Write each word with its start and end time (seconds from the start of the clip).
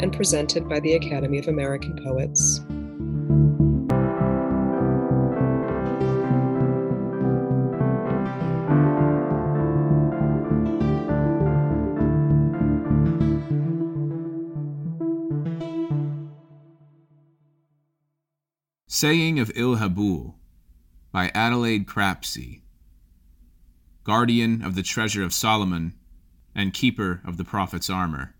and 0.00 0.12
presented 0.12 0.68
by 0.68 0.80
the 0.80 0.94
Academy 0.94 1.38
of 1.38 1.48
American 1.48 1.98
Poets. 2.02 2.60
Saying 18.88 19.38
of 19.38 19.50
Ilhabul 19.50 20.36
by 21.12 21.30
Adelaide 21.34 21.86
Crapsey, 21.86 22.62
guardian 24.04 24.62
of 24.62 24.74
the 24.74 24.82
treasure 24.82 25.22
of 25.22 25.34
Solomon 25.34 25.92
and 26.54 26.72
keeper 26.72 27.20
of 27.26 27.36
the 27.36 27.44
prophet's 27.44 27.90
armor. 27.90 28.35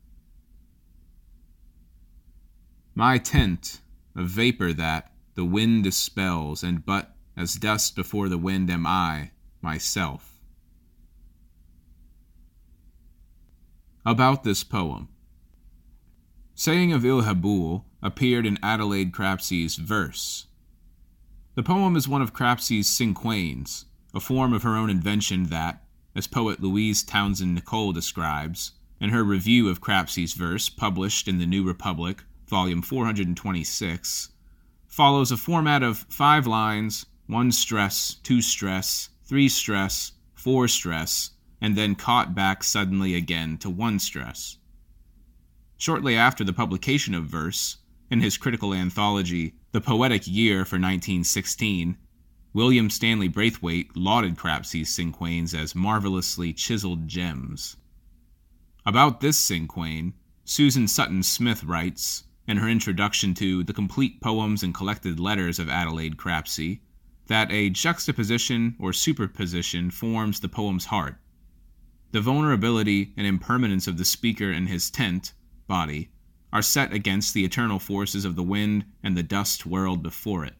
My 2.98 3.18
tent, 3.18 3.82
a 4.14 4.22
vapor 4.22 4.72
that 4.72 5.12
the 5.34 5.44
wind 5.44 5.84
dispels, 5.84 6.62
and 6.62 6.82
but 6.82 7.14
as 7.36 7.56
dust 7.56 7.94
before 7.94 8.30
the 8.30 8.38
wind 8.38 8.70
am 8.70 8.86
I, 8.86 9.32
myself. 9.60 10.40
About 14.06 14.44
this 14.44 14.64
poem. 14.64 15.10
Saying 16.54 16.94
of 16.94 17.02
Ilhabul 17.02 17.84
appeared 18.02 18.46
in 18.46 18.58
Adelaide 18.62 19.12
Crapsey's 19.12 19.76
verse. 19.76 20.46
The 21.54 21.62
poem 21.62 21.96
is 21.96 22.08
one 22.08 22.22
of 22.22 22.32
Crapsey's 22.32 22.88
cinquains, 22.88 23.84
a 24.14 24.20
form 24.20 24.54
of 24.54 24.62
her 24.62 24.74
own 24.74 24.88
invention 24.88 25.48
that, 25.48 25.84
as 26.14 26.26
poet 26.26 26.62
Louise 26.62 27.02
Townsend 27.02 27.58
Nicholl 27.58 27.92
describes, 27.92 28.72
in 28.98 29.10
her 29.10 29.22
review 29.22 29.68
of 29.68 29.82
Crapsey's 29.82 30.32
verse 30.32 30.70
published 30.70 31.28
in 31.28 31.36
the 31.36 31.44
New 31.44 31.62
Republic 31.62 32.24
volume 32.48 32.82
426, 32.82 34.30
follows 34.86 35.30
a 35.32 35.36
format 35.36 35.82
of 35.82 35.98
five 36.08 36.46
lines, 36.46 37.06
one 37.26 37.52
stress, 37.52 38.14
two 38.22 38.40
stress, 38.40 39.10
three 39.24 39.48
stress, 39.48 40.12
four 40.34 40.68
stress, 40.68 41.30
and 41.60 41.76
then 41.76 41.94
caught 41.94 42.34
back 42.34 42.62
suddenly 42.62 43.14
again 43.14 43.58
to 43.58 43.68
one 43.68 43.98
stress. 43.98 44.58
Shortly 45.76 46.16
after 46.16 46.44
the 46.44 46.52
publication 46.52 47.14
of 47.14 47.24
verse, 47.24 47.78
in 48.10 48.20
his 48.20 48.36
critical 48.36 48.72
anthology, 48.72 49.54
The 49.72 49.80
Poetic 49.80 50.22
Year 50.26 50.64
for 50.64 50.76
1916, 50.76 51.96
William 52.54 52.88
Stanley 52.88 53.28
Braithwaite 53.28 53.96
lauded 53.96 54.36
Crapsey's 54.36 54.96
cinquains 54.96 55.52
as 55.54 55.74
marvelously 55.74 56.52
chiseled 56.52 57.08
gems. 57.08 57.76
About 58.86 59.20
this 59.20 59.38
cinquain, 59.38 60.12
Susan 60.44 60.86
Sutton 60.86 61.24
Smith 61.24 61.64
writes, 61.64 62.22
in 62.46 62.58
her 62.58 62.68
introduction 62.68 63.34
to 63.34 63.64
The 63.64 63.72
Complete 63.72 64.20
Poems 64.20 64.62
and 64.62 64.74
Collected 64.74 65.18
Letters 65.18 65.58
of 65.58 65.68
Adelaide 65.68 66.16
Crapsey 66.16 66.80
that 67.26 67.50
a 67.50 67.70
juxtaposition 67.70 68.76
or 68.78 68.92
superposition 68.92 69.90
forms 69.90 70.40
the 70.40 70.48
poem's 70.48 70.86
heart. 70.86 71.16
The 72.12 72.20
vulnerability 72.20 73.12
and 73.16 73.26
impermanence 73.26 73.88
of 73.88 73.98
the 73.98 74.04
speaker 74.04 74.50
and 74.50 74.68
his 74.68 74.90
tent, 74.90 75.32
body, 75.66 76.10
are 76.52 76.62
set 76.62 76.92
against 76.92 77.34
the 77.34 77.44
eternal 77.44 77.80
forces 77.80 78.24
of 78.24 78.36
the 78.36 78.42
wind 78.42 78.84
and 79.02 79.16
the 79.16 79.22
dust 79.22 79.66
world 79.66 80.02
before 80.02 80.44
it. 80.44 80.54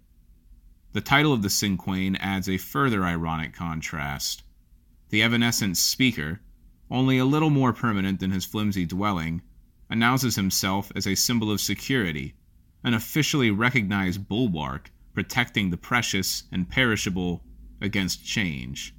The 0.93 1.00
title 1.00 1.33
of 1.33 1.43
the 1.43 1.49
cinquain 1.49 2.16
adds 2.19 2.49
a 2.49 2.59
further 2.59 3.05
ironic 3.05 3.55
contrast. 3.55 4.43
The 5.10 5.22
evanescent 5.22 5.77
speaker, 5.77 6.41
only 6.91 7.19
a 7.19 7.25
little 7.25 7.50
more 7.50 7.72
permanent 7.72 8.19
than 8.19 8.33
his 8.33 8.44
flimsy 8.44 8.87
dwelling, 8.87 9.43
announces 9.91 10.36
himself 10.36 10.91
as 10.94 11.06
a 11.06 11.14
symbol 11.14 11.50
of 11.50 11.60
security, 11.60 12.34
an 12.84 12.94
officially 12.94 13.50
recognized 13.50 14.28
bulwark 14.28 14.91
protecting 15.16 15.70
the 15.70 15.76
precious 15.78 16.42
and 16.52 16.69
perishable 16.69 17.42
against 17.80 18.22
change. 18.22 18.94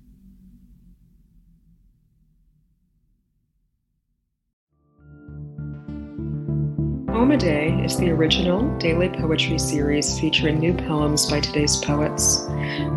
Poem 7.07 7.31
a 7.31 7.37
Day 7.37 7.79
is 7.83 7.97
the 7.97 8.09
original 8.09 8.77
daily 8.77 9.09
poetry 9.09 9.59
series 9.59 10.19
featuring 10.19 10.59
new 10.59 10.73
poems 10.73 11.29
by 11.29 11.39
today's 11.39 11.77
poets. 11.77 12.45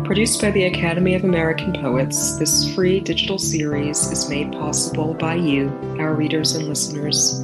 Produced 0.03 0.41
by 0.41 0.51
the 0.51 0.65
Academy 0.65 1.13
of 1.13 1.23
American 1.23 1.73
Poets, 1.73 2.37
this 2.37 2.73
free 2.73 2.99
digital 2.99 3.37
series 3.37 4.11
is 4.11 4.29
made 4.29 4.51
possible 4.51 5.13
by 5.13 5.35
you, 5.35 5.69
our 5.99 6.15
readers 6.15 6.53
and 6.53 6.67
listeners. 6.67 7.43